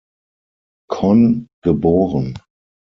Conn, 0.89 1.47
geboren. 1.63 2.33